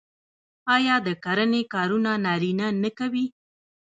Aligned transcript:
آیا 0.75 0.95
د 1.07 1.09
کرنې 1.23 1.61
کارونه 1.73 2.11
نارینه 2.25 2.67
نه 2.83 2.89
کوي؟ 2.97 3.25